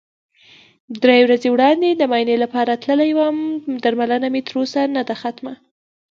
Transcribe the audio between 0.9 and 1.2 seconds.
درې